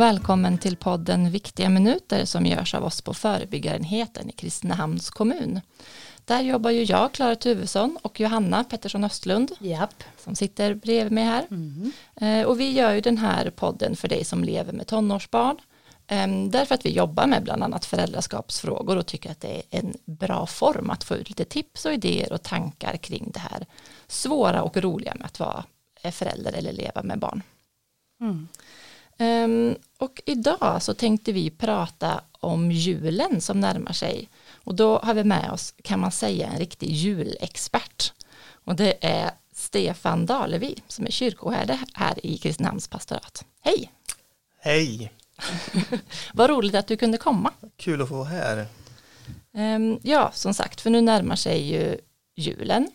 [0.00, 5.60] och välkommen till podden Viktiga minuter som görs av oss på förebyggarenheten i Kristinehamns kommun.
[6.24, 10.04] Där jobbar ju jag, Klara Tuvesson och Johanna Pettersson Östlund Japp.
[10.18, 11.46] som sitter bredvid mig här.
[11.50, 11.92] Mm.
[12.16, 15.56] Eh, Och vi gör ju den här podden för dig som lever med tonårsbarn.
[16.06, 19.94] Ehm, Därför att vi jobbar med bland annat föräldraskapsfrågor och tycker att det är en
[20.04, 23.66] bra form att få ut lite tips och idéer och tankar kring det här
[24.06, 25.64] svåra och roliga med att vara
[26.02, 27.42] eh, förälder eller leva med barn.
[28.20, 28.48] Mm.
[29.20, 34.28] Ehm, och idag så tänkte vi prata om julen som närmar sig.
[34.64, 38.12] Och då har vi med oss, kan man säga, en riktig julexpert.
[38.64, 43.44] Och det är Stefan Dalevi som är kyrkoherde här i Kristinehamns pastorat.
[43.60, 43.92] Hej!
[44.58, 45.12] Hej,
[46.34, 47.52] Vad roligt att du kunde komma.
[47.76, 48.66] kul att få vara här.
[49.54, 51.98] Ehm, ja, som sagt, för nu närmar sig ju
[52.36, 52.90] julen.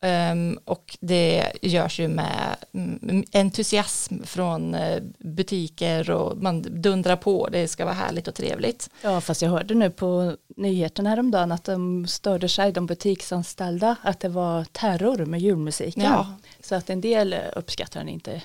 [0.00, 7.48] Ehm, och det görs ju med mm, entusiasm från eh, butiker och man dundrar på,
[7.52, 8.90] det ska vara härligt och trevligt.
[9.02, 14.20] Ja, fast jag hörde nu på nyheterna häromdagen att de störde sig, de butiksanställda, att
[14.20, 16.02] det var terror med julmusiken.
[16.02, 16.26] Ja.
[16.60, 18.42] Så att en del uppskattar den inte.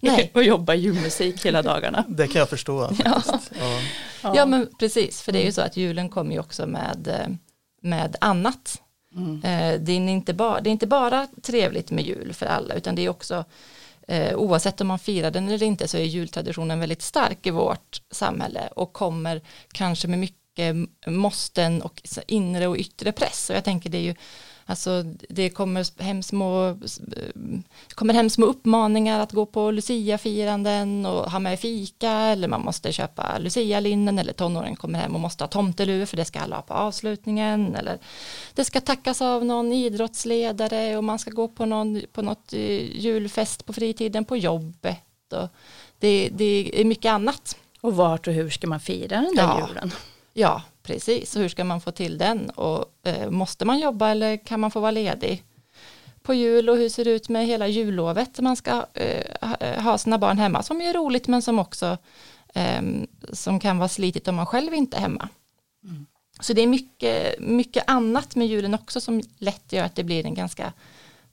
[0.00, 0.30] Nej.
[0.34, 2.04] och jobba julmusik hela dagarna.
[2.08, 2.90] Det kan jag förstå.
[3.04, 3.22] Ja.
[3.60, 3.80] Ja.
[4.34, 4.46] Ja.
[4.46, 7.34] men precis, för det är ju så att julen kommer ju också med, eh,
[7.82, 8.82] med annat.
[9.16, 9.34] Mm.
[9.44, 12.94] Eh, det är, inte bara, det är inte bara trevligt med jul för alla utan
[12.94, 13.44] det är också
[14.08, 18.02] eh, oavsett om man firar den eller inte så är jultraditionen väldigt stark i vårt
[18.10, 19.40] samhälle och kommer
[19.72, 20.74] kanske med mycket
[21.06, 24.14] måsten och inre och yttre press och jag tänker det är ju
[24.70, 26.78] Alltså det kommer hem små,
[27.94, 32.92] kommer hem små uppmaningar att gå på Lucia-firanden och ha med fika eller man måste
[32.92, 36.62] köpa Lucia-linnen eller tonåringen kommer hem och måste ha tomtelur för det ska alla ha
[36.62, 37.98] på avslutningen eller
[38.54, 42.98] det ska tackas av någon idrottsledare och man ska gå på, någon, på något eh,
[43.00, 45.48] julfest på fritiden på jobbet och
[45.98, 47.56] det, det är mycket annat.
[47.80, 49.68] Och vart och hur ska man fira den där Ja.
[49.68, 49.90] julen?
[50.32, 51.36] Ja, precis.
[51.36, 52.50] Hur ska man få till den?
[52.50, 55.42] Och eh, måste man jobba eller kan man få vara ledig
[56.22, 56.68] på jul?
[56.70, 58.40] Och hur ser det ut med hela jullovet?
[58.40, 61.98] Man ska eh, ha- ha sina barn hemma som är roligt men som också
[62.54, 62.82] eh,
[63.32, 65.28] som kan vara slitigt om man själv inte är hemma.
[66.40, 70.26] Så det är mycket, mycket annat med julen också som lätt gör att det blir
[70.26, 70.72] en ganska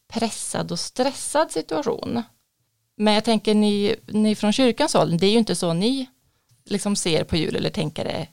[0.08, 2.22] pressad och stressad situation.
[2.98, 6.08] Men jag tänker ni, ni från kyrkans håll, det är ju inte så ni
[6.66, 8.28] liksom ser på jul eller tänker det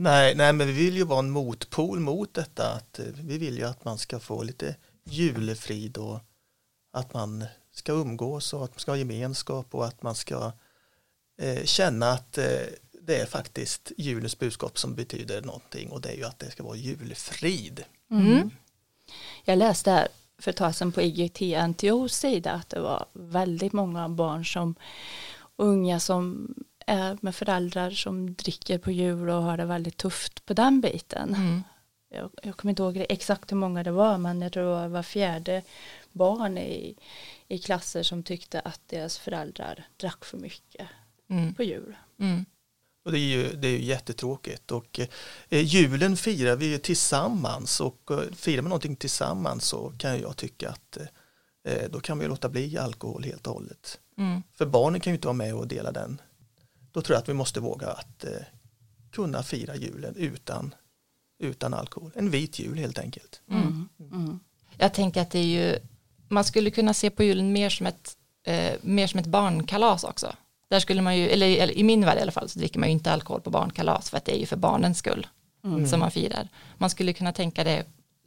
[0.00, 2.72] Nej, nej, men vi vill ju vara en motpol mot detta.
[2.72, 6.20] Att, eh, vi vill ju att man ska få lite julefrid och
[6.92, 10.52] att man ska umgås och att man ska ha gemenskap och att man ska
[11.40, 12.60] eh, känna att eh,
[13.02, 16.62] det är faktiskt julens budskap som betyder någonting och det är ju att det ska
[16.62, 17.84] vara julfrid.
[18.10, 18.50] Mm.
[19.44, 24.08] Jag läste här för ett tag sedan på IGT-NTOs sida att det var väldigt många
[24.08, 24.74] barn som
[25.56, 26.54] unga som
[26.88, 31.34] är med föräldrar som dricker på jul och har det väldigt tufft på den biten.
[31.34, 31.62] Mm.
[32.10, 35.02] Jag, jag kommer inte ihåg exakt hur många det var men jag tror det var
[35.02, 35.62] fjärde
[36.12, 36.96] barn i,
[37.48, 40.88] i klasser som tyckte att deras föräldrar drack för mycket
[41.30, 41.54] Mm.
[41.54, 41.96] på jul.
[42.20, 42.44] Mm.
[43.04, 45.00] Och det är ju, det är ju jättetråkigt och
[45.48, 50.36] eh, julen firar vi ju tillsammans och eh, firar man någonting tillsammans så kan jag
[50.36, 50.96] tycka att
[51.64, 54.00] eh, då kan vi låta bli alkohol helt och hållet.
[54.18, 54.42] Mm.
[54.54, 56.20] För barnen kan ju inte vara med och dela den.
[56.98, 58.30] Då tror jag att vi måste våga att eh,
[59.12, 60.74] kunna fira julen utan,
[61.38, 62.10] utan alkohol.
[62.14, 63.40] En vit jul helt enkelt.
[63.50, 63.88] Mm.
[64.00, 64.40] Mm.
[64.76, 65.78] Jag tänker att det är ju,
[66.28, 68.16] man skulle kunna se på julen mer som ett,
[68.46, 70.32] eh, mer som ett barnkalas också.
[70.68, 72.88] Där skulle man ju, eller, eller i min värld i alla fall, så dricker man
[72.88, 75.26] ju inte alkohol på barnkalas för att det är ju för barnens skull
[75.64, 75.88] Mm.
[75.88, 76.48] som man firar.
[76.78, 77.84] Man skulle kunna tänka det,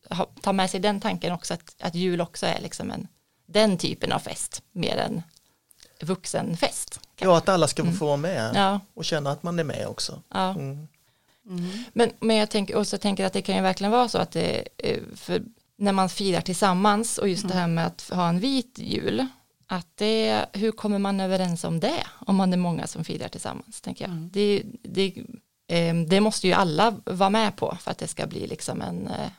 [0.10, 3.08] ha, ta med sig den tanken också att, att jul också är liksom en,
[3.46, 5.22] den typen av fest mer än
[6.02, 7.00] vuxenfest.
[7.22, 10.22] Ja, att alla ska få vara med Ja, och känna att man är med också.
[10.34, 10.50] ja.
[10.50, 10.88] Mm.
[11.50, 11.70] Mm.
[11.94, 14.68] Men, men jag tänker också tänker att det kan ju verkligen vara så att det,
[14.78, 15.42] eh, för
[15.78, 19.28] när man firar tillsammans och just det här med att ha en vit jul,
[19.68, 23.82] att det, hur kommer man överens om det om man är många som firar tillsammans,
[23.82, 24.12] tänker jag.
[24.12, 24.30] Mm.
[24.34, 25.14] Det, det,
[25.68, 29.08] eh, det måste ju alla vara med på för att det ska bli liksom en
[29.08, 29.32] eh,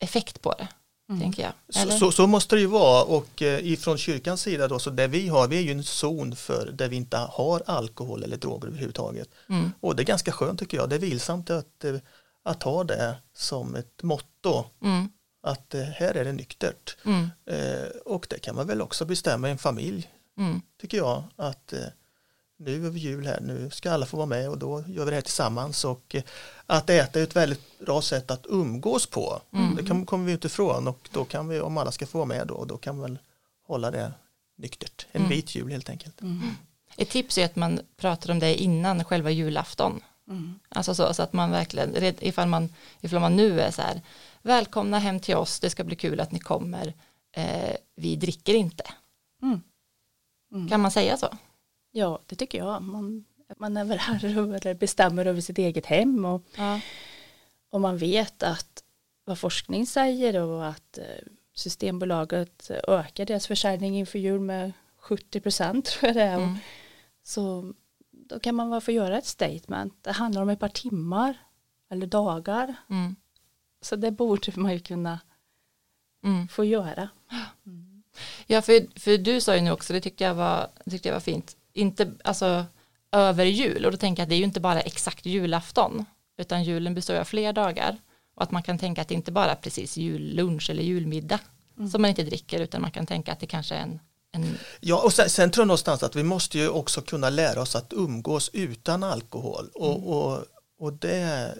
[0.00, 0.68] effekt på det,
[1.14, 1.20] Mm.
[1.20, 1.98] tänker jag.
[1.98, 5.28] Så, så, måste det ju vara och eh, ifrån kyrkans sida då så det vi
[5.28, 9.28] har, vi är ju en zon för där vi inte har alkohol eller droger överhuvudtaget.
[9.48, 11.94] Mm, Och det är ganska skönt tycker jag, det är vilsamt att, eh,
[12.42, 15.08] att ha det som ett motto mm,
[15.42, 16.96] att eh, här är det nyktert.
[17.04, 21.22] mm, Eh, och det kan man väl också bestämma i en familj mm, tycker jag
[21.36, 21.72] att
[22.64, 25.14] nu över jul här, nu ska alla få vara med och då gör vi det
[25.16, 26.22] här tillsammans och eh,
[26.66, 29.40] att äta är ett väldigt bra sätt att umgås på.
[29.52, 29.76] Mm.
[29.76, 32.28] Det kan, kommer vi inte ifrån och då kan vi, om alla ska få vara
[32.28, 33.18] med då, då kan vi väl
[33.66, 34.12] hålla det
[34.56, 35.06] nyktert.
[35.12, 35.30] En Mm.
[35.30, 36.20] vit jul helt enkelt.
[36.22, 36.50] Mm.
[36.96, 40.00] Ett tips är att man pratar om det innan själva julafton.
[40.28, 40.58] Mm.
[40.68, 44.00] Alltså så, så att man verkligen, ifall man, ifall man nu är så här,
[44.42, 46.94] välkomna hem till oss, det ska bli kul att ni kommer,
[47.32, 48.84] eh, vi dricker inte.
[49.42, 49.60] Mm.
[50.52, 50.68] Mm.
[50.68, 51.28] Kan man säga så?
[51.96, 52.82] Ja, det tycker jag.
[52.82, 53.24] Man,
[53.56, 54.28] man är väl herre
[54.60, 56.80] eller bestämmer över sitt eget hem och, Ja.
[57.70, 58.84] och man vet att
[59.24, 61.04] vad forskning säger och att eh,
[61.56, 66.34] Systembolaget ökar deras försäljning inför jul med 70 procent tror jag det är.
[66.38, 66.56] Mm.
[67.22, 67.72] Så
[68.10, 69.94] då kan man varför göra ett statement.
[70.02, 71.34] Det handlar om ett par timmar
[71.90, 72.74] eller dagar.
[72.90, 73.16] Mm.
[73.80, 75.20] Så det borde man ju kunna
[76.24, 76.48] Mm.
[76.48, 77.08] få göra.
[78.46, 81.20] Ja, för, för du sa ju nu också, det tyckte jag var, tyckte jag var
[81.20, 82.64] fint, inte, alltså
[83.12, 86.04] över jul, och då tänker jag att det är ju inte bara exakt julafton,
[86.38, 87.96] utan julen består av fler dagar,
[88.34, 91.40] och att man kan tänka att det inte bara är precis jullunch eller julmiddag
[91.92, 94.00] som man inte dricker, utan man kan tänka att det kanske är en,
[94.32, 97.62] en Ja, och sen, sen tror jag någonstans att vi måste ju också kunna lära
[97.62, 99.68] oss att umgås utan alkohol.
[99.74, 100.44] Och, och,
[100.78, 101.54] och det,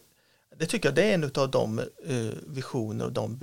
[0.59, 3.41] det tycker jag det är en av de eh, visioner och de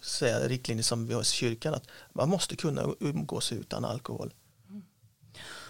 [0.00, 1.74] säga, riktlinjer som vi har i kyrkan.
[1.74, 4.32] Att man måste kunna umgås utan alkohol.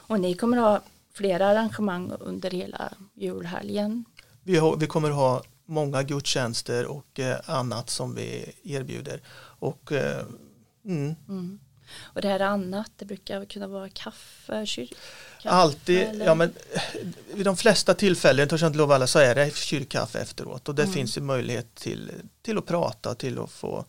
[0.09, 0.81] Och ni kommer ha
[1.13, 4.05] flera arrangemang under hela julhelgen.
[4.43, 9.21] Vi, har, vi kommer ha många gudstjänster och eh, annat som vi erbjuder.
[9.61, 10.25] Och, eh,
[10.85, 11.59] mm, Mm.
[12.01, 14.95] Och det här annat, det brukar kunna vara kaffe, kyrka.
[15.45, 16.83] Alltid, eller- ja men eh,
[17.35, 20.75] vid de flesta tillfällen, törs jag inte lova alla, så är det kyrkkaffe efteråt och
[20.75, 20.95] det Mm.
[20.95, 22.11] finns ju möjlighet till,
[22.43, 23.85] till att prata, till att få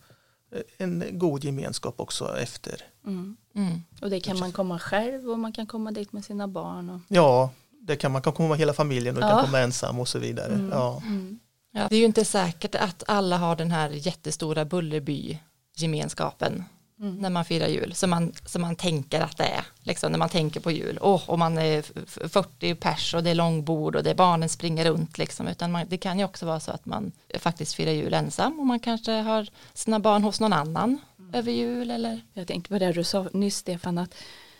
[0.52, 2.82] eh, en god gemenskap också efter.
[3.06, 3.36] Mm.
[3.54, 6.90] Mm, Och det kan man komma själv och man kan komma dit med sina barn.
[6.90, 7.50] Och, Ja,
[7.80, 9.28] det kan man kan komma hela familjen och Ja.
[9.28, 10.54] kan komma ensam och så vidare.
[10.54, 10.70] Mm.
[10.72, 11.02] Ja.
[11.06, 11.38] mm.
[11.72, 16.64] ja, det är ju inte säkert att alla har den här jättestora Bullerby-gemenskapen
[17.00, 17.16] Mm.
[17.16, 20.28] när man firar jul, som man, som man tänker att det är, liksom när man
[20.28, 23.96] tänker på jul, oh, och man är f- f- 40 pers och det är långbord
[23.96, 26.70] och det är barnen springer runt liksom, utan man, det kan ju också vara så
[26.72, 30.98] att man faktiskt firar jul ensam och man kanske har sina barn hos någon annan
[31.32, 34.14] över jul eller Jag tänkte på det du sa nyss Stefan, att,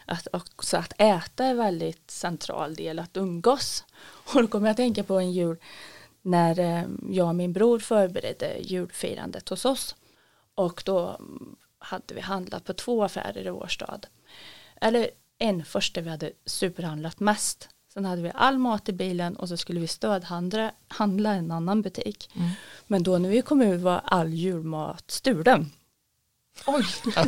[0.05, 3.85] att också att äta är väldigt central del, att umgås.
[4.35, 5.57] Och då kommer jag att tänka på en jul
[6.23, 9.97] när eh, jag och min bror förberedde julfirandet hos oss.
[10.55, 14.07] Och då mm, hade vi handlat på två affärer i vår stad.
[14.81, 17.69] Eller en först där vi hade superhandlat mest.
[17.95, 21.83] Sen hade vi all mat i bilen och så skulle vi stödhandla handla en annan
[21.83, 22.31] butik.
[22.35, 22.51] Mm.
[22.87, 25.71] Men då när vi kom ut var all julmat stulen.
[26.67, 26.85] Oj,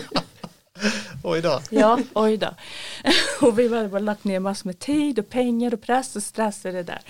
[1.22, 1.60] Oj då.
[1.70, 2.54] Ja, oj då.
[3.46, 6.66] Och vi hade bara lagt ner massor med tid och pengar och press och stress
[6.66, 7.00] i det där.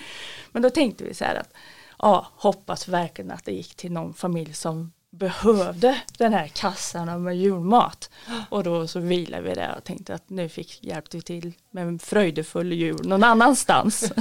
[0.51, 1.53] Men då tänkte vi så här att
[1.99, 7.37] ja, hoppas verkligen att det gick till någon familj som behövde den här kassan med
[7.37, 8.09] julmat.
[8.49, 11.87] Och då så vilade vi det och tänkte att nu fick hjälpte vi till med
[11.87, 14.11] en fröjdefull jul någon annanstans.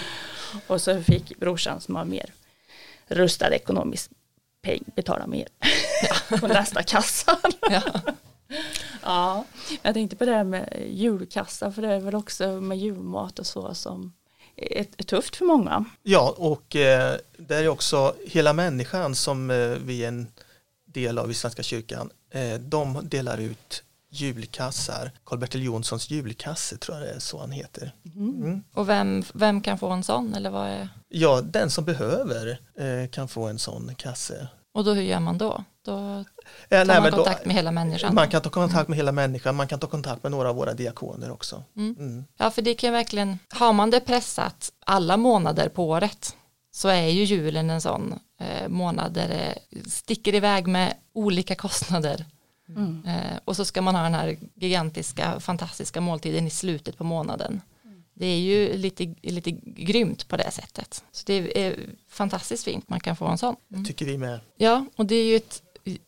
[0.66, 2.32] och så fick brorsan som var mer
[3.08, 4.10] rustad ekonomiskt
[4.62, 5.48] peng betala mer
[6.38, 7.38] på nästa kassa.
[7.70, 7.82] ja.
[9.02, 9.44] Ja,
[9.82, 13.46] jag tänkte på det här med julkassa för det är väl också med julmat och
[13.46, 14.12] så som
[14.56, 15.84] är, tufft för många.
[16.02, 20.26] Ja, och eh, det är också hela människan som eh, vi är en
[20.86, 22.10] del av i Svenska kyrkan.
[22.30, 25.10] Eh, de delar ut julkassar.
[25.24, 27.92] Karl-Bertil Jonssons julkasse tror jag det är så han heter.
[28.16, 28.62] Mm.
[28.72, 33.10] och vem, vem kan få en sån eller vad är Ja, den som behöver eh,
[33.10, 34.48] kan få en sån kasse.
[34.72, 35.64] Och då hur gör man då?
[35.84, 36.24] Då Eh,
[36.68, 38.14] tar nej, man men då- kontakt med hela människan.
[38.14, 40.74] Man kan ta kontakt med hela människan, man kan ta kontakt med några av våra
[40.74, 41.62] diakoner också.
[41.76, 41.96] Mm.
[41.98, 42.24] Mm.
[42.36, 46.36] Ja, för det kan verkligen, har man det pressat alla månader på året
[46.72, 49.58] så är ju julen en sån eh, månad där det
[49.90, 52.24] sticker iväg med olika kostnader.
[52.68, 53.02] Mm.
[53.06, 57.60] Eh, och så ska man ha den här gigantiska, fantastiska måltiden i slutet på månaden.
[58.20, 61.04] Det är ju lite, lite grymt på det sättet.
[61.12, 61.76] Så det är
[62.08, 63.56] fantastiskt fint, man kan få en sån.
[63.68, 64.40] Det tycker vi med.
[64.56, 65.62] Ja, och det är ju ett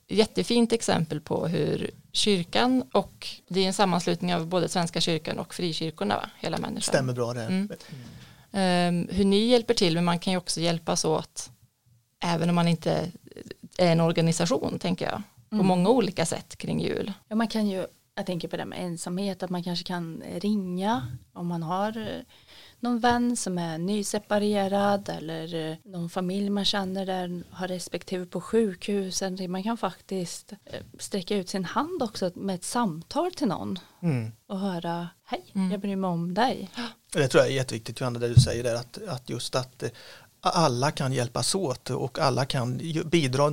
[0.09, 5.55] jättefint exempel på hur kyrkan och det är en sammanslutning av både Svenska kyrkan och
[5.55, 6.31] frikyrkorna, va?
[6.41, 6.93] hela människan.
[6.95, 7.43] Stämmer bra det.
[7.45, 7.69] Mm.
[8.53, 11.51] Ehm, hur ni hjälper till, men man kan ju också hjälpas åt
[12.25, 13.11] även om man inte
[13.79, 15.67] är en organisation, tänker jag, på Mm.
[15.67, 17.13] många olika sätt kring jul.
[17.29, 21.07] Ja, man kan ju, jag tänker på det med ensamhet, att man kanske kan ringa
[21.33, 22.23] om man har eh,
[22.81, 28.41] någon vän som är nyseparerad eller eh, någon familj man känner där har respektive på
[28.41, 29.51] sjukhusen.
[29.51, 34.33] Man kan faktiskt eh, sträcka ut sin hand också med ett samtal till någon Mm.
[34.47, 35.71] och höra hej, Mm.
[35.71, 36.71] jag bryr mig om dig.
[37.13, 39.85] Det tror jag är jätteviktigt Johanna det du säger där att, att just att
[40.41, 43.51] alla kan hjälpas åt och alla kan bidra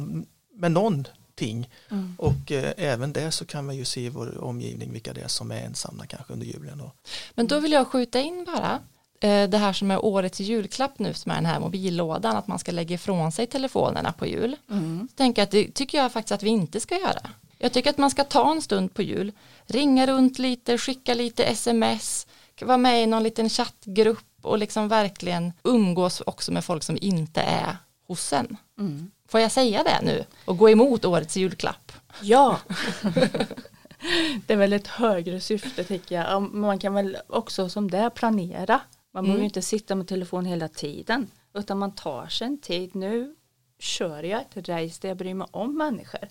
[0.54, 1.06] med någon
[1.40, 1.70] ting.
[1.92, 2.16] Mm.
[2.18, 5.28] Och eh, även det så kan man ju se i vår omgivning vilka det är
[5.28, 6.82] som är ensamma kanske under julen.
[6.82, 6.96] Och,
[7.34, 8.80] Men då vill jag skjuta in bara
[9.22, 12.60] eh, det här som är årets julklapp nu som är den här mobillådan att man
[12.60, 14.56] ska lägga ifrån sig telefonerna på jul.
[14.70, 15.08] Mm.
[15.16, 17.30] Tänker att det tycker jag faktiskt att vi inte ska göra.
[17.58, 19.32] Jag tycker att man ska ta en stund på jul,
[19.66, 22.28] ringa runt lite, skicka lite sms,
[22.62, 27.42] vara med i någon liten chattgrupp och liksom verkligen umgås också med folk som inte
[27.42, 27.78] är
[28.08, 28.58] hos en.
[28.80, 29.12] Mm.
[29.30, 31.92] Får jag säga det nu och gå emot årets julklapp?
[32.22, 32.60] Ja,
[34.48, 36.42] det är väl ett högre syfte tycker jag.
[36.54, 38.82] Man kan väl också som det planera.
[39.14, 39.40] Man behöver Mm.
[39.42, 41.28] ju inte sitta med telefon hela tiden.
[41.54, 42.96] Utan man tar sig en tid.
[42.96, 43.36] Nu
[43.80, 46.28] kör jag ett race där jag bryr mig om människor.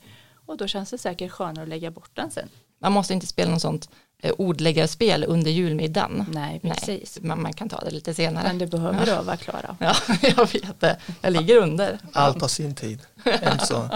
[0.47, 2.49] Och då känns det säkert skönare att lägga bort den sen.
[2.81, 3.91] Man måste inte spela något sånt
[4.37, 6.25] ordläggarspel under julmiddagen.
[6.33, 7.19] Nej, precis.
[7.23, 8.45] Man, man kan ta det lite senare.
[8.47, 9.13] Men du behöver Ja.
[9.13, 9.77] öva Klara.
[9.81, 9.95] Ja,
[10.37, 10.97] jag vet det.
[11.21, 11.99] Jag ligger under.
[12.13, 13.01] allt har sin tid.
[13.25, 13.89] Än så.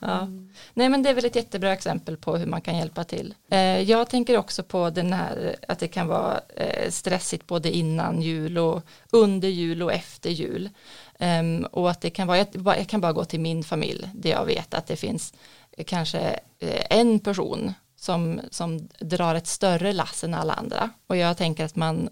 [0.00, 0.28] Ja.
[0.74, 3.34] Nej men det är väl ett jättebra exempel på hur man kan hjälpa till.
[3.50, 8.22] Eh, jag tänker också på den här att det kan vara eh, stressigt både innan
[8.22, 10.70] jul och under jul och efter jul.
[11.18, 14.44] Ehm, och att det kan vara, jag, kan bara gå till min familj där jag
[14.44, 15.32] vet att det finns
[15.76, 16.20] eh, kanske
[16.58, 20.90] eh, en person som, som drar ett större lass än alla andra.
[21.06, 22.08] Och jag tänker att man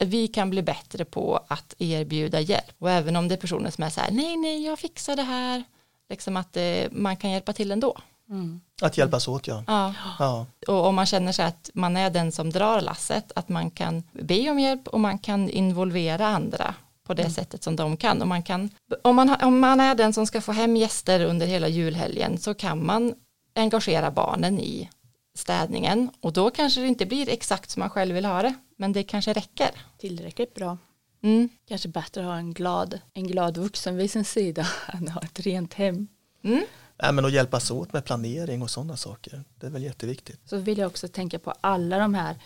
[0.00, 2.74] vi kan bli bättre på att erbjuda hjälp.
[2.78, 5.22] Och även om det är personer som är så här, nej, nej, jag fixar det
[5.22, 5.64] här.
[6.08, 7.98] Liksom att eh, man kan hjälpa till ändå.
[8.30, 8.60] Mm.
[8.82, 9.64] Att hjälpas åt ja.
[9.66, 9.94] Ja.
[10.18, 10.46] ja.
[10.68, 14.02] Och om man känner sig att man är den som drar lasset, att man kan
[14.12, 16.74] be om hjälp och man kan involvera andra
[17.06, 18.22] på det sättet som de kan.
[18.22, 18.70] Och man kan
[19.02, 22.54] om, man, om man är den som ska få hem gäster under hela julhelgen så
[22.54, 23.14] kan man
[23.54, 24.88] engagera barnen i
[25.34, 28.92] städningen och då kanske det inte blir exakt som man själv vill ha det, men
[28.92, 29.70] det kanske räcker.
[29.98, 30.78] Tillräckligt bra.
[31.22, 31.48] Mm.
[31.68, 35.20] Kanske bättre att ha en glad, en glad vuxen vid sin sida än att ha
[35.20, 36.08] ett rent hem.
[36.42, 36.64] Mm.
[37.02, 39.44] Nej, men att hjälpas åt med planering och sådana saker.
[39.54, 40.48] Det är väl jätteviktigt.
[40.48, 42.36] Så vill jag också tänka på alla de här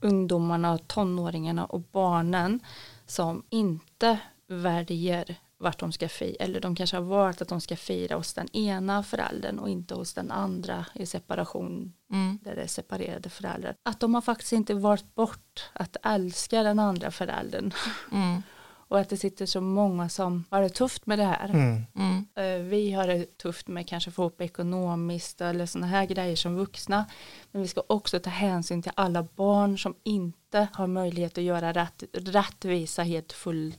[0.00, 2.60] ungdomarna och tonåringarna och barnen
[3.06, 7.76] som inte väljer vart de ska fira eller de kanske har valt att de ska
[7.76, 12.38] fira hos den ena föräldern och inte hos den andra i separation Mm.
[12.42, 13.74] där det är separerade föräldrar.
[13.82, 17.72] Att de har faktiskt inte valt bort att älska den andra föräldern
[18.12, 18.42] Mm.
[18.88, 21.48] och att det sitter så många som har det tufft med det här.
[21.48, 21.82] Mm.
[21.94, 22.26] Mm.
[22.34, 26.54] Eh, Vi har det tufft med kanske få upp ekonomiskt eller sådana här grejer som
[26.56, 27.04] vuxna.
[27.52, 31.72] Men vi ska också ta hänsyn till alla barn som inte har möjlighet att göra
[31.72, 33.74] rätt, rättvisa helt fulla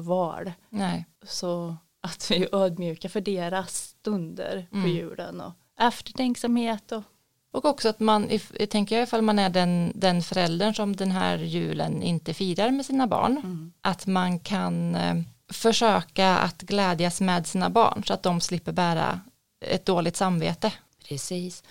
[0.00, 0.52] val.
[0.68, 1.06] Nej.
[1.22, 4.90] Så att vi är ödmjuka för deras stunder på Mm.
[4.90, 7.02] julen och eftertänksamhet och
[7.50, 10.96] Och också att man, if, jag tänker jag ifall man är den, den föräldern som
[10.96, 13.72] den här julen inte firar med sina barn, mm.
[13.80, 15.16] att man kan eh,
[15.52, 19.20] försöka att glädjas med sina barn så att de slipper bära
[19.60, 20.72] ett dåligt samvete.
[21.08, 21.62] Precis.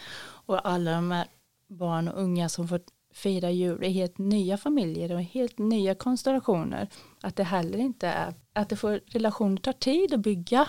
[0.47, 1.27] Och alla de här
[1.67, 2.81] barn och unga som får
[3.17, 6.89] fira jul i helt nya familjer och helt nya konstellationer.
[7.21, 10.67] Att det heller inte är, att det får relationer tar tid att bygga.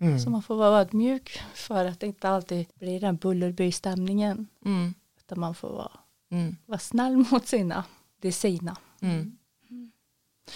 [0.00, 0.18] Mm.
[0.18, 4.46] Så man får vara ödmjuk för att det inte alltid blir den bullerbystämningen.
[4.64, 4.94] Mm.
[5.18, 5.92] Utan man får vara,
[6.30, 6.56] Mm.
[6.66, 7.84] vara snäll mot sina,
[8.20, 8.76] det sina.
[9.00, 9.36] Mm.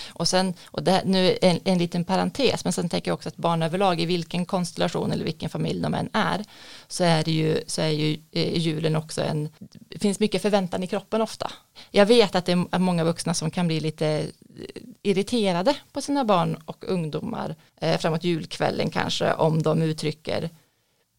[0.09, 3.29] Och sen, och det, här- nu en, en liten parentes, men sen tänker jag också
[3.29, 6.45] att barn överlag i vilken konstellation eller vilken familj de än är,
[6.89, 9.49] så är det ju, så är ju eh, julen också en,
[9.89, 11.51] det finns mycket förväntan i kroppen ofta.
[11.91, 16.25] Jag vet att det är många vuxna som kan bli lite eh, irriterade på sina
[16.25, 20.51] barn och ungdomar eh, framåt julkvällen kanske om de uttrycker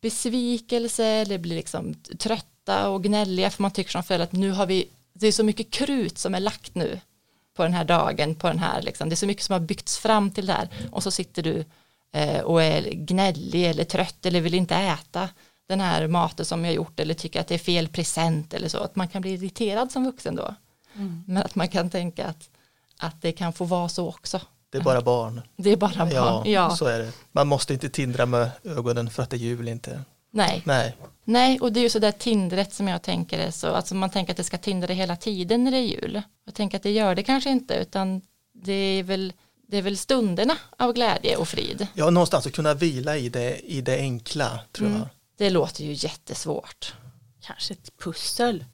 [0.02, 4.66] besvikelse eller blir liksom trötta och gnälliga för man tycker som förälder att nu har
[4.66, 7.00] vi, det är så mycket krut som är lagt nu
[7.56, 9.98] på den här dagen, på den här liksom, det är så mycket som har byggts
[9.98, 11.66] fram till det här och så sitter du
[12.12, 15.30] eh, och är gnällig eller trött eller vill inte äta
[15.68, 18.78] den här maten som jag gjort eller tycker att det är fel present eller så,
[18.78, 20.56] att man kan bli irriterad som vuxen då.
[21.26, 22.50] Men att man kan tänka att,
[22.98, 24.42] att det kan få vara så också.
[24.70, 25.42] Det är bara barn.
[25.58, 26.12] Det är bara barn.
[26.12, 27.12] Ja, Ja, så är det.
[27.32, 30.02] Man måste inte tindra med ögonen för att det är jul inte.
[30.36, 30.62] Nej.
[30.66, 30.96] Nej,
[31.28, 34.10] Nej, och det är ju så där tindret som jag tänker är så, alltså man
[34.10, 36.22] tänker att det ska tindra hela tiden när det är jul.
[36.46, 38.22] Jag tänker att det gör det kanske inte, utan
[38.54, 39.34] det är väl,
[39.68, 41.88] det är väl stunderna av glädje och frid.
[41.94, 45.00] ja, någonstans att kunna vila i det, i det enkla tror Mm.
[45.00, 45.08] jag.
[45.38, 46.94] Det låter ju jättesvårt.
[47.42, 48.66] Kanske ett pussel.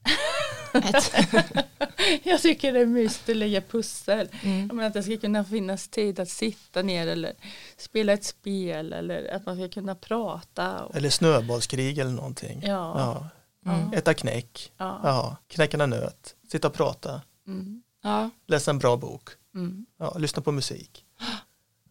[2.24, 4.30] Jag tycker det är mysigt att lägga pussel.
[4.42, 4.60] mm.
[4.68, 7.34] Jag menar att det ska kunna finnas tid att sitta ner eller
[7.78, 10.84] spela ett spel eller att man ska kunna prata.
[10.86, 12.62] Och, Eller snöbollskrig eller någonting.
[12.64, 13.30] ja, Ja.
[13.74, 13.94] Mm.
[13.94, 15.00] Äta knäck, ja.
[15.04, 15.38] ja.
[15.48, 20.42] knäcka en nöt, sitta och prata, Mm, Ja, läsa en bra bok, mm, ja, lyssna
[20.42, 21.06] på musik.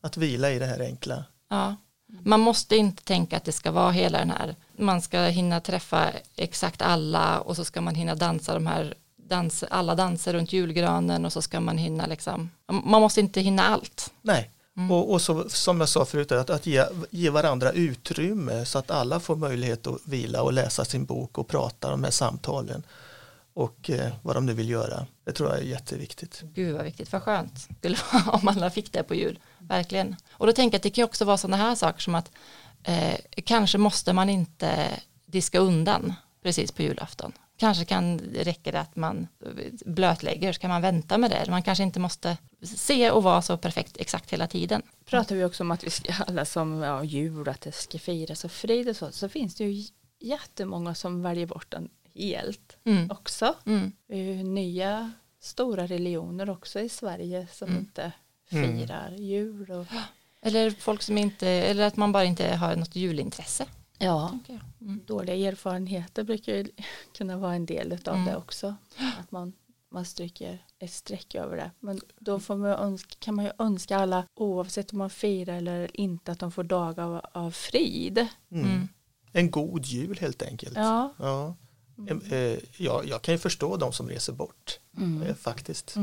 [0.00, 1.24] Att vila i det här enkla.
[1.50, 1.76] ja.
[2.24, 6.10] Man måste inte tänka att det ska vara hela den här, man ska hinna träffa
[6.36, 11.24] exakt alla och så ska man hinna dansa de här dans, alla danser runt julgranen
[11.24, 14.12] och så ska man hinna liksom, man måste inte hinna allt.
[14.22, 14.90] Nej, mm.
[14.90, 18.90] och, och så, som jag sa förut, att, att ge, ge varandra utrymme så att
[18.90, 22.82] alla får möjlighet att vila och läsa sin bok och prata de här samtalen
[23.54, 25.06] och eh, vad de nu vill göra.
[25.24, 26.42] Det tror jag är jätteviktigt.
[26.54, 27.68] Gud vad viktigt, vad skönt
[28.26, 30.16] om alla fick det på jul, verkligen.
[30.32, 32.30] Och då tänker jag att det kan också vara sådana här saker som att
[32.82, 34.90] eh, kanske måste man inte
[35.26, 37.32] diska undan precis på julafton.
[37.56, 39.28] Kanske kan räcka det att man
[39.84, 41.50] blötlägger, så kan man vänta med det.
[41.50, 44.82] Man kanske inte måste se och vara så perfekt exakt hela tiden.
[45.04, 48.44] Pratar vi också om att vi ska alla som ja, jul, att det ska firas
[48.44, 49.84] och frid och så, så finns det ju
[50.20, 53.10] jättemånga som väljer bort den helt mm.
[53.10, 53.54] också.
[53.66, 53.92] Mm.
[54.54, 57.80] Nya stora religioner också i Sverige som mm.
[57.80, 58.12] inte
[58.50, 58.78] mm.
[58.78, 59.70] firar jul.
[59.70, 59.86] Och...
[60.42, 63.66] Eller folk som inte, eller att man bara inte har något julintresse.
[63.98, 64.38] Ja,
[64.80, 65.00] mm.
[65.06, 66.66] dåliga erfarenheter brukar ju
[67.16, 68.26] kunna vara en del av mm.
[68.26, 68.74] det också.
[69.20, 69.52] Att man,
[69.90, 71.70] man stryker ett streck över det.
[71.80, 76.00] Men då får man önska, kan man ju önska alla, oavsett om man firar eller
[76.00, 78.26] inte, att de får dagar av, av frid.
[78.50, 78.88] Mm.
[79.32, 80.76] En god jul helt enkelt.
[80.76, 81.14] Ja.
[81.18, 81.56] ja.
[81.98, 82.22] Mm.
[82.30, 85.22] Eh, ja, jag kan ju förstå de som reser bort, mm.
[85.22, 85.96] Eh, faktiskt.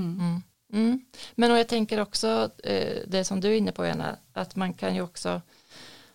[0.74, 1.06] Mm.
[1.36, 4.74] Men och jag tänker också eh, det som du är inne på, Jana, att man
[4.74, 5.42] kan ju också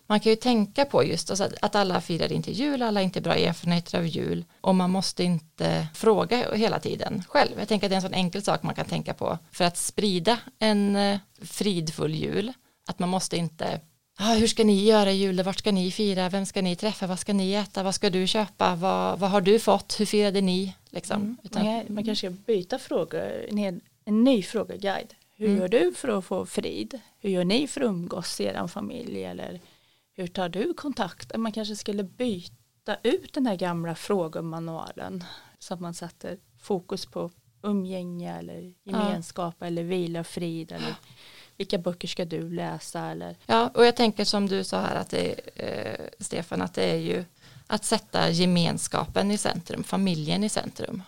[0.07, 3.21] man kan ju tänka på just alltså att alla firar inte jul, alla har inte
[3.21, 7.51] bra erfarenheter av jul och man måste inte fråga hela tiden själv.
[7.59, 9.77] Jag tänker att det är en sån enkel sak man kan tänka på för att
[9.77, 10.97] sprida en
[11.41, 12.53] fridfull jul.
[12.87, 13.79] Att man måste inte
[14.17, 17.07] ah, hur ska ni göra i jul, vart ska ni fira, vem ska ni träffa,
[17.07, 20.41] vad ska ni äta, vad ska du köpa, vad, vad har du fått, hur firade
[20.41, 20.75] ni?
[20.89, 21.21] Liksom.
[21.21, 21.37] Mm.
[21.43, 23.45] Utan, man kanske ska byta frågor,
[24.05, 25.15] en, ny frågeguide.
[25.35, 25.59] Hur mm.
[25.59, 27.01] gör du för att få frid?
[27.19, 29.23] Hur gör ni för att umgås i er familj?
[29.23, 29.59] Eller
[30.13, 31.37] hur tar du kontakt?
[31.37, 35.23] Man kanske skulle byta ut den här gamla frågemanualen
[35.59, 37.31] så att man sätter fokus på
[37.63, 39.67] umgänge eller gemenskap ja.
[39.67, 40.95] eller vila och frid eller
[41.57, 45.09] vilka böcker ska du läsa eller ja och jag tänker som du sa här att
[45.09, 47.25] det eh, Stefan att det är ju
[47.67, 51.03] att sätta gemenskapen i centrum familjen i centrum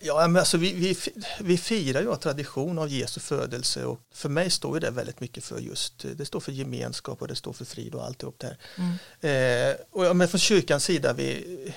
[0.00, 0.96] Ja, men alltså vi, vi,
[1.40, 5.44] vi firar ju av tradition av Jesu födelse och för mig står det väldigt mycket
[5.44, 8.58] för just, det står för gemenskap och det står för frid och alltihop det här.
[8.76, 9.70] Mm.
[9.70, 11.72] Eh, och ja, men från kyrkans sida, vi,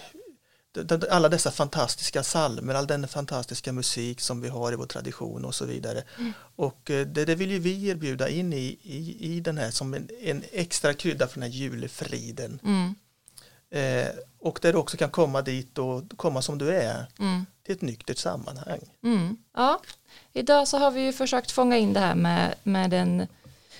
[1.09, 5.55] alla dessa fantastiska salmer, all den fantastiska musik som vi har i vår tradition och
[5.55, 6.03] så vidare.
[6.17, 6.33] Mm.
[6.55, 9.93] Och eh, det, det, vill ju vi erbjuda in i, i, i den här som
[9.93, 12.59] en, en extra krydda för den här julefriden.
[12.63, 12.95] Mm.
[13.71, 14.07] Eh,
[14.39, 17.45] och där du också kan komma dit och komma som du är mm.
[17.65, 18.79] till ett nyktert sammanhang.
[19.03, 19.37] Mm.
[19.55, 19.81] Ja,
[20.33, 23.27] idag så har vi ju försökt fånga in det här med, med den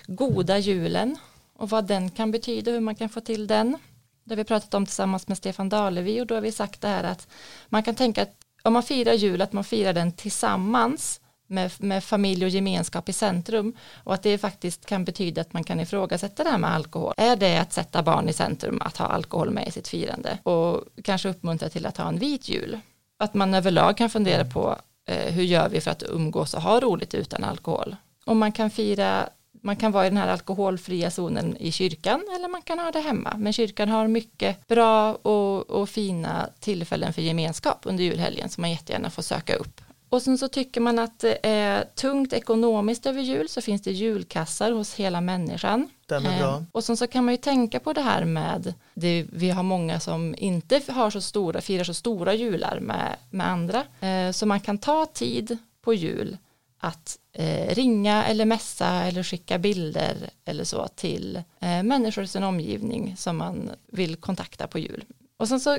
[0.07, 1.17] goda julen
[1.53, 3.77] och vad den kan betyda, hur man kan få till den.
[4.23, 6.87] Det har vi pratat om tillsammans med Stefan Dalevi och då har vi sagt det
[6.87, 7.27] här att
[7.69, 11.20] man kan tänka att om man firar jul att man firar den tillsammans
[11.51, 15.63] med, med familj och gemenskap i centrum och att det faktiskt kan betyda att man
[15.63, 17.13] kan ifrågasätta det här med alkohol.
[17.17, 20.83] Är det att sätta barn i centrum att ha alkohol med i sitt firande och
[21.03, 22.79] kanske uppmuntra till att ha en vit jul?
[23.19, 26.79] Att man överlag kan fundera på eh, hur gör vi för att umgås och ha
[26.79, 27.95] roligt utan alkohol?
[28.25, 29.29] Om man kan fira
[29.63, 32.99] man kan vara i den här alkoholfria zonen i kyrkan eller man kan ha det
[32.99, 33.33] hemma.
[33.37, 38.71] Men kyrkan har mycket bra och, och fina tillfällen för gemenskap under julhelgen som man
[38.71, 39.81] jättegärna får söka upp.
[40.11, 43.91] Och sen så tycker man att det är tungt ekonomiskt över jul så finns det
[43.91, 45.89] julkassar hos hela människan.
[46.05, 46.55] Den är bra.
[46.55, 49.63] Eh, och sen så kan man ju tänka på det här med, det, vi har
[49.63, 53.83] många som inte har så stora, firar så stora jular med, med andra.
[53.99, 56.37] Eh, så man kan ta tid på jul
[56.79, 62.43] att eh, ringa eller messa eller skicka bilder eller så till eh, människor i sin
[62.43, 65.03] omgivning som man vill kontakta på jul.
[65.41, 65.77] Och sen så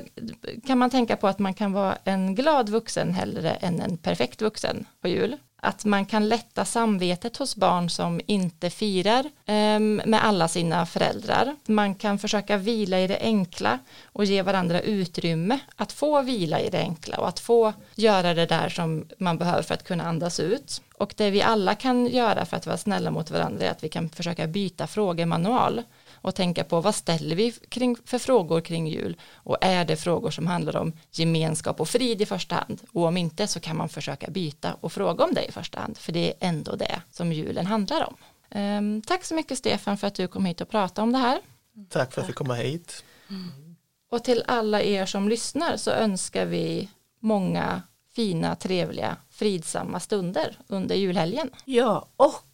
[0.67, 4.41] kan man tänka på att man kan vara en glad vuxen hellre än en perfekt
[4.41, 10.25] vuxen på jul att man kan lätta samvetet hos barn som inte firar eh, med
[10.25, 11.55] alla sina föräldrar.
[11.65, 16.69] Man kan försöka vila i det enkla och ge varandra utrymme att få vila i
[16.69, 20.39] det enkla och att få göra det där som man behöver för att kunna andas
[20.39, 20.81] ut.
[20.97, 23.89] Och det vi alla kan göra för att vara snälla mot varandra är att vi
[23.89, 25.81] kan försöka byta frågemanual
[26.23, 30.31] och tänka på vad ställer vi kring, för frågor kring jul och är det frågor
[30.31, 33.89] som handlar om gemenskap och frid i första hand och om inte så kan man
[33.89, 37.33] försöka byta och fråga om det i första hand för det är ändå det som
[37.33, 38.15] julen handlar om.
[38.59, 41.41] Um, tack så mycket Stefan för att du kom hit och pratade om det här.
[41.89, 43.03] Tack för att jag fick komma hit.
[43.29, 43.75] Mm.
[44.11, 47.81] Och till alla er som lyssnar så önskar vi många
[48.15, 51.49] fina, trevliga, fridsamma stunder under julhelgen.
[51.65, 52.52] Ja, och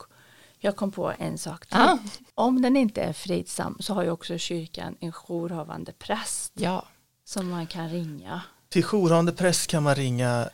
[0.61, 1.77] Jag kom på en sak till.
[1.77, 1.97] Ah,
[2.35, 6.85] Om den inte är fridsam så har ju också kyrkan en jourhavande präst ja,
[7.23, 8.41] som man kan ringa.
[8.69, 10.49] Till jourhavande präst kan man ringa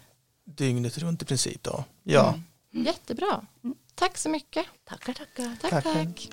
[0.45, 1.83] dygnet runt i princip då.
[2.03, 2.39] Ja,
[2.71, 3.45] jättebra.
[3.95, 4.65] Tack så mycket.
[4.83, 5.55] Tackar, tackar.
[5.61, 5.83] Tack, Tack.
[5.83, 6.29] tack.